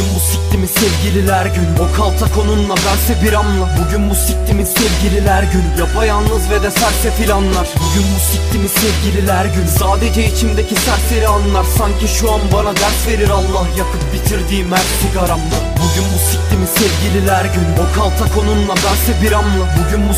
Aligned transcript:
Bugün 0.00 0.14
bu 0.14 0.20
siktimin 0.20 0.66
sevgililer 0.66 1.46
günü. 1.46 1.80
O 1.80 1.96
kaltak 1.96 2.38
onunla 2.38 2.74
verse 2.74 3.22
bir 3.22 3.32
amla 3.32 3.68
Bugün 3.80 4.10
bu 4.10 4.14
siktimin 4.14 4.64
sevgililer 4.64 5.42
günü. 5.42 5.78
Yapayalnız 5.78 6.50
ve 6.50 6.62
de 6.62 6.70
sersefil 6.70 7.34
anlar 7.34 7.68
Bugün 7.76 8.06
bu 8.14 8.20
siktimin 8.32 8.68
sevgililer 8.68 9.44
günü. 9.44 9.68
Sadece 9.78 10.26
içimdeki 10.26 10.74
serseri 10.74 11.28
anlar. 11.28 11.64
Sanki 11.78 12.08
şu 12.08 12.32
an 12.32 12.40
bana 12.52 12.76
ders 12.76 13.08
verir 13.08 13.30
Allah. 13.30 13.66
Yakıp 13.78 14.12
bitirdiğim 14.12 14.72
her 14.72 14.86
sigaramda 15.02 15.58
Bugün 15.76 16.06
bu 16.14 16.18
siktimin 16.30 16.70
sevgililer 16.78 17.44
günü. 17.44 17.72
O 17.82 17.96
kaltak 17.96 18.38
onunla 18.38 18.74
verse 18.74 19.12
bir 19.22 19.32
amla 19.32 19.64
Bugün 19.78 20.08
bu 20.08 20.14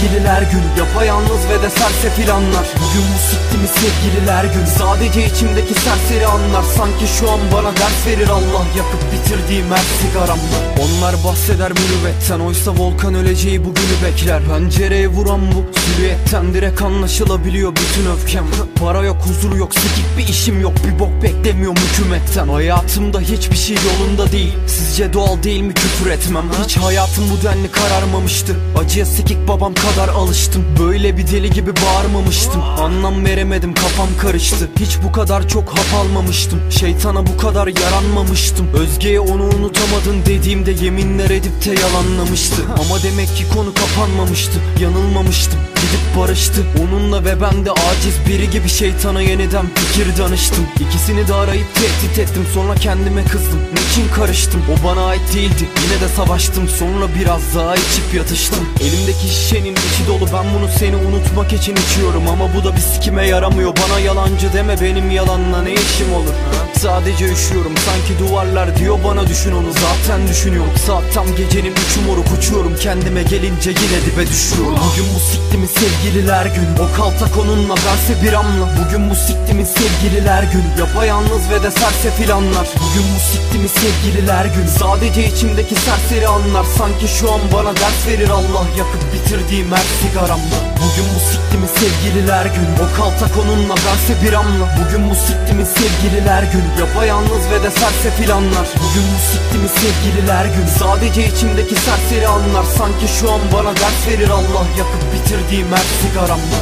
sevgililer 0.00 0.42
günü 0.42 0.78
Yapayalnız 0.78 1.48
ve 1.50 1.62
de 1.62 1.70
sersefil 1.70 2.34
anlar 2.34 2.66
Bugün 2.76 3.04
bu 3.14 3.18
siktimin 3.30 3.66
sevgililer 3.66 4.44
günü? 4.44 4.66
Sadece 4.78 5.26
içimdeki 5.26 5.74
serseri 5.74 6.26
anlar. 6.26 6.62
Sanki 6.76 7.06
şu 7.18 7.30
an 7.30 7.40
bana 7.52 7.76
ders 7.76 8.06
verir 8.06 8.28
Allah 8.28 8.64
Yakıp 8.76 9.02
bitirdiğim 9.12 9.66
her 9.70 9.84
sigaramda 10.02 10.58
Onlar 10.82 11.24
bahseder 11.24 11.72
mürüvvetten 11.72 12.40
Oysa 12.40 12.70
volkan 12.76 13.14
öleceği 13.14 13.64
bugünü 13.64 13.96
bekler. 14.04 14.42
Pencereye 14.44 15.08
vuran 15.08 15.40
bu 15.52 15.80
silüetten 15.80 16.54
Direkt 16.54 16.82
anlaşılabiliyor 16.82 17.72
bütün 17.76 18.10
öfkem. 18.10 18.44
Para 18.80 19.02
yok 19.02 19.16
huzur 19.26 19.56
yok 19.56 19.74
sikik 19.74 20.18
bir 20.18 20.28
işim 20.28 20.60
yok. 20.60 20.72
Bir 20.86 20.98
bok 20.98 21.22
beklemiyorum 21.22 21.76
hükümetten. 21.76 22.48
Hayatımda 22.48 23.20
hiçbir 23.20 23.56
şey 23.56 23.76
yolunda 23.76 24.32
değil. 24.32 24.54
Sizce 24.66 25.12
doğal 25.12 25.42
değil 25.42 25.60
mi 25.60 25.74
küfür 25.74 26.10
etmem? 26.10 26.44
Hiç 26.64 26.76
hayatım 26.76 27.24
bu 27.30 27.44
denli 27.46 27.70
kararmamıştı. 27.70 28.56
Acıya 28.78 29.06
sikik 29.06 29.48
babam 29.48 29.74
kadar 29.94 30.08
alıştım. 30.08 30.64
Böyle 30.78 31.16
bir 31.16 31.26
deli 31.26 31.50
gibi 31.50 31.70
bağırmamıştım. 31.76 32.62
Anlam 32.62 33.24
veremedim 33.24 33.74
kafam 33.74 34.08
karıştı. 34.20 34.68
Hiç 34.80 34.98
bu 35.04 35.12
kadar 35.12 35.48
çok 35.48 35.68
hap 35.68 35.94
almamıştım. 35.94 36.60
Şeytana 36.70 37.26
bu 37.26 37.36
kadar 37.36 37.66
yaranmamıştım. 37.66 38.66
Özge'ye 38.74 39.20
onu 39.20 39.42
unutamadın 39.42 40.26
dediğimde 40.26 40.70
yeminler 40.84 41.30
edip 41.30 41.64
de 41.64 41.80
yalanlamıştı. 41.80 42.62
Ama 42.68 43.02
demek 43.02 43.36
ki 43.36 43.44
konu 43.54 43.74
kapanmamıştı 43.74 44.60
Yanılmamıştım. 44.80 45.60
Gidip 45.76 46.18
barıştı. 46.18 46.66
Onunla 46.82 47.24
ve 47.24 47.40
ben 47.40 47.64
de 47.64 47.70
aciz 47.70 48.14
biri 48.28 48.50
gibi 48.50 48.68
şeytana 48.68 49.22
yeniden 49.22 49.66
fikir 49.74 50.18
danıştım. 50.18 50.66
İkisini 50.80 51.28
de 51.28 51.34
arayıp 51.34 51.66
tehdit 51.74 52.18
ettim. 52.18 52.46
Sonra 52.54 52.74
kendime 52.74 53.24
kızdım. 53.24 53.60
Niçin 53.72 54.08
karıştım? 54.14 54.62
O 54.72 54.86
bana 54.88 55.06
ait 55.06 55.34
değildi. 55.34 55.68
Yine 55.84 56.00
de 56.00 56.08
savaştım. 56.16 56.68
Sonra 56.68 57.06
biraz 57.20 57.54
daha 57.56 57.74
içip 57.76 58.14
yatıştım. 58.14 58.68
Elimdeki 58.80 59.28
şişenin 59.28 59.76
içi 59.92 60.06
dolu. 60.08 60.26
Ben 60.32 60.54
bunu 60.54 60.68
seni 60.78 60.96
unutmak 60.96 61.52
için 61.52 61.76
içiyorum. 61.76 62.28
Ama 62.28 62.54
bu 62.54 62.64
da 62.64 62.76
bir 62.76 62.80
sikime 62.80 63.26
yaramıyor. 63.26 63.72
Bana 63.76 63.98
yalancı 64.00 64.52
deme 64.52 64.80
benim 64.80 65.10
yalanla 65.10 65.62
ne 65.62 65.72
işim 65.72 66.12
olur? 66.14 66.34
Sadece 66.78 67.24
üşüyorum. 67.32 67.72
Sanki 67.76 68.18
duvarlar 68.18 68.76
diyor 68.76 68.98
bana 69.04 69.26
düşün 69.26 69.52
onu. 69.52 69.72
Zaten 69.72 70.28
düşünüyorum. 70.28 70.72
Saat 70.86 71.04
tam 71.14 71.26
gecenin 71.36 71.70
üçü 71.72 72.00
moruk 72.06 72.26
uçuyorum. 72.38 72.76
Kendime 72.76 73.22
gelince 73.22 73.70
yine 73.70 73.98
dibe 74.06 74.26
düşüyorum. 74.26 74.78
Bugün 74.86 75.06
bu 75.14 75.20
siktimin 75.20 75.66
sevgililer 75.66 76.46
günü? 76.46 76.72
O 76.80 76.96
kaltak 76.96 77.38
onunla 77.38 77.74
verse 77.74 78.22
bir 78.22 78.32
amla 78.32 78.68
Bugün 78.80 79.10
bu 79.10 79.14
siktimin 79.14 79.64
sevgililer 79.64 80.42
günü? 80.42 80.70
Yapayalnız 80.78 81.50
ve 81.50 81.62
de 81.62 81.70
sersefil 81.70 82.34
anlar 82.34 82.68
Bugün 82.76 83.06
bu 83.14 83.20
siktimin 83.32 83.70
sevgililer 83.82 84.44
günü? 84.44 84.68
Sadece 84.78 85.26
içimdeki 85.28 85.74
serseri 85.74 86.28
anlar. 86.28 86.64
Sanki 86.78 87.08
şu 87.08 87.32
an 87.32 87.40
bana 87.52 87.76
ders 87.76 88.06
verir 88.08 88.30
Allah. 88.30 88.64
Yakıp 88.78 89.02
bitirdiğim 89.14 89.69
her 89.76 89.86
sigaramda 90.02 90.58
Bugün 90.82 91.06
bu 91.14 91.20
siktimin 91.30 91.70
sevgililer 91.80 92.46
günü? 92.46 92.74
O 92.84 92.96
kaltak 92.96 93.38
onunla 93.42 93.74
verse 93.74 94.14
bir 94.22 94.32
amla 94.32 94.66
Bugün 94.78 95.10
bu 95.10 95.14
siktimin 95.14 95.64
sevgililer 95.64 96.42
günü? 96.42 96.70
Yapayalnız 96.80 97.44
ve 97.50 97.62
de 97.62 97.70
sersefil 97.70 98.34
anlar 98.34 98.68
Bugün 98.82 99.06
bu 99.12 99.18
siktimin 99.32 99.72
sevgililer 99.82 100.44
günü? 100.44 100.70
Sadece 100.78 101.26
içimdeki 101.28 101.74
serseri 101.74 102.28
anlar. 102.28 102.64
Sanki 102.78 103.08
şu 103.20 103.32
an 103.32 103.40
bana 103.52 103.76
ders 103.76 104.08
verir 104.08 104.30
Allah. 104.30 104.64
Yakıp 104.78 105.02
bitirdiğim 105.14 105.72
her 105.72 105.86
sigaramda 106.02 106.58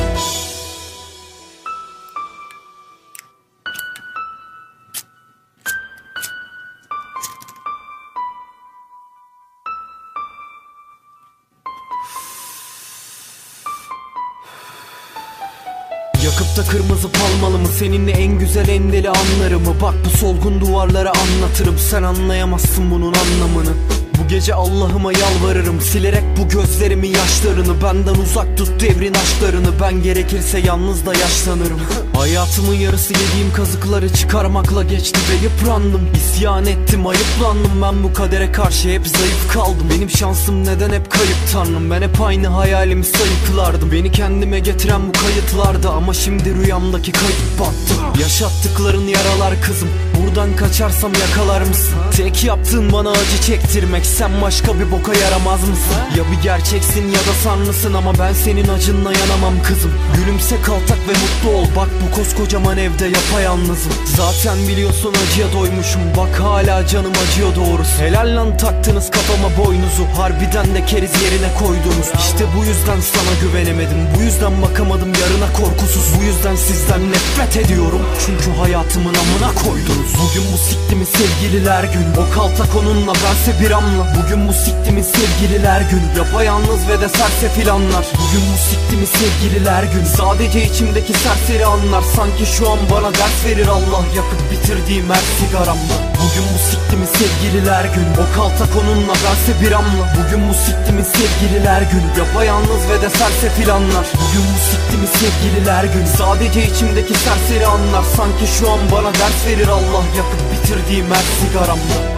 Yakıp 16.39 16.57
da 16.57 16.71
kırmızı 16.71 17.09
palmalı 17.13 17.59
mı? 17.59 17.69
Seninle 17.69 18.11
en 18.11 18.39
güzel 18.39 18.69
en 18.69 18.93
deli 18.93 19.11
anlarımı? 19.11 19.81
Bak 19.83 19.95
bu 20.05 20.11
solgun 20.11 20.61
duvarlara 20.61 21.13
anlatırım. 21.13 21.79
Sen 21.79 22.03
anlayamazsın 22.03 22.91
bunun 22.91 23.15
anlamını 23.15 23.71
bu 24.19 24.29
gece 24.29 24.55
Allah'ıma 24.55 25.13
yalvarırım. 25.13 25.81
Silerek 25.81 26.23
bu 26.39 26.49
gözlerimin 26.49 27.09
yaşlarını. 27.09 27.83
Benden 27.83 28.15
uzak 28.15 28.57
tut 28.57 28.81
devrin 28.81 29.15
aşklarını. 29.15 29.69
Ben 29.81 30.03
gerekirse 30.03 30.59
yalnız 30.59 31.07
da 31.07 31.15
yaşlanırım. 31.15 31.81
Hayatımın 32.17 32.75
yarısı 32.75 33.13
yediğim 33.13 33.53
kazıkları 33.57 34.13
çıkarmakla 34.15 34.83
geçti 34.83 35.21
ve 35.31 35.45
yıprandım. 35.45 36.09
İsyan 36.15 36.67
ettim 36.67 37.07
ayıplandım. 37.07 37.83
Ben 37.83 38.03
bu 38.03 38.13
kadere 38.13 38.53
karşı 38.53 38.89
hep 38.89 39.07
zayıf 39.09 39.53
kaldım. 39.53 39.87
Benim 39.97 40.11
şansım 40.11 40.65
neden 40.65 40.91
hep 40.91 41.11
kayıp 41.11 41.37
tanrım? 41.53 41.91
Ben 41.91 42.03
hep 42.03 42.21
aynı 42.21 42.49
hayalimi 42.49 43.05
sayıklardım. 43.05 43.93
Beni 43.93 44.13
kendime 44.13 44.61
getiren 44.61 45.01
bu 45.09 45.13
kayıtlardı. 45.13 45.89
Ama 45.89 46.15
şimdi 46.15 46.55
rüyamdaki 46.55 47.13
kayıp 47.13 47.61
battı 47.61 48.18
Yaşattıkların 48.39 49.07
yaralar 49.07 49.63
kızım. 49.63 49.89
Buradan 50.17 50.57
kaçarsam 50.57 51.13
yakalar 51.15 51.61
mısın? 51.61 51.95
Tek 52.17 52.45
yaptığın 52.45 52.93
bana 52.93 53.11
acı 53.11 53.43
çektirmek. 53.47 54.07
Sen 54.07 54.43
başka 54.43 54.81
bir 54.81 54.91
boka 54.93 55.15
yaramaz 55.15 55.61
mısın? 55.61 55.97
Ya 56.17 56.25
bir 56.33 56.43
gerçeksin 56.43 57.09
ya 57.09 57.19
da 57.19 57.35
sanlısın 57.45 57.95
Ama 57.95 58.13
ben 58.19 58.33
senin 58.33 58.69
acınla 58.69 59.13
yanamam 59.13 59.63
kızım. 59.63 59.93
Gülümse 60.17 60.57
kaltak 60.63 60.99
ve 61.09 61.13
mutlu 61.13 61.59
ol. 61.59 61.67
Bak 61.77 61.89
bu 62.03 62.17
koskocaman 62.17 62.79
evde 62.79 63.05
yapayalnızım. 63.05 63.93
Zaten 64.17 64.69
biliyorsun 64.69 65.15
acıya 65.27 65.53
doymuşum. 65.53 66.03
Bak 66.17 66.41
hala 66.41 66.87
canım 66.87 67.13
acıyor 67.25 67.57
doğrusu. 67.57 67.99
Helal 67.99 68.37
lan 68.37 68.57
taktınız 68.57 69.11
kafama 69.11 69.65
boynuzu. 69.65 70.05
Harbiden 70.17 70.75
de 70.75 70.87
keriz 70.87 71.23
yerine 71.23 71.55
koydunuz. 71.59 72.09
İşte 72.19 72.45
bu 72.57 72.65
yüzden 72.65 73.01
sana 73.01 73.33
güvenemedim. 73.43 73.99
Bu 74.17 74.23
yüzden 74.23 74.63
bakamadım 74.63 75.09
yarına 75.09 75.53
korkusuz. 75.53 76.07
Bu 76.19 76.25
yüzden 76.25 76.57
sizden 76.57 77.13
nefret 77.13 77.57
ediyorum 77.57 78.03
Çünkü 78.29 78.59
hayatımın 78.59 79.15
amına 79.15 79.55
koydunuz 79.55 80.13
Bugün 80.15 80.53
bu 80.53 80.59
siktimin 80.59 81.05
sevgililer 81.05 81.85
günü? 81.85 82.27
O 82.27 82.35
kaltak 82.35 82.77
onunla 82.77 83.13
verse 83.13 83.61
bir 83.61 83.71
amla. 83.71 84.15
Bugün 84.23 84.49
bu 84.49 84.53
siktimin 84.53 84.78
sevgililer 85.17 85.81
günü 85.81 86.09
Yapayalnız 86.19 86.89
ve 86.89 87.01
de 87.01 87.09
sersefil 87.09 87.73
anlar 87.73 88.07
Bugün 88.21 88.45
bu 88.53 88.59
siktimin 88.69 89.11
sevgililer 89.21 89.83
günü 89.83 90.07
Sadece 90.07 90.65
içimdeki 90.65 91.13
serseri 91.13 91.67
anlar. 91.67 92.03
Sanki 92.17 92.47
şu 92.47 92.71
an 92.71 92.79
bana 92.91 93.15
ders 93.15 93.45
verir 93.47 93.69
Allah 93.69 94.03
Yakıp 94.17 94.41
bitirdiğim 94.51 95.11
her 95.11 95.25
sigaramda 95.39 95.97
Bugün 96.21 96.47
bu 96.55 96.59
siktimin 96.71 97.11
sevgililer 97.19 97.85
günü 97.85 98.13
O 98.23 98.37
kaltak 98.37 98.73
onunla 98.81 99.15
verse 99.25 99.53
bir 99.63 99.73
amla 99.73 100.05
Bugün 100.19 100.49
bu 100.49 100.55
siktimin 100.55 101.07
sevgililer 101.17 101.83
günü 101.83 102.09
Yapayalnız 102.19 102.83
ve 102.91 103.03
de 103.03 103.11
sersefil 103.11 103.75
anlar 103.75 104.07
Bugün 104.15 104.45
bu 104.53 104.59
siktimin 104.71 105.11
sevgililer 105.21 105.85
günü 105.85 106.09
Sadece 106.19 106.61
içimdeki 106.71 107.15
serseri 107.15 107.67
anlar. 107.67 108.05
Sanki 108.17 108.47
şu 108.59 108.71
an 108.71 108.79
bana 108.93 109.15
ders 109.15 109.47
verir 109.47 109.69
Allah 109.69 110.05
Yakıp 110.17 110.41
bitirdiğim 110.53 111.07
her 111.11 111.25
sigaramda 111.41 112.18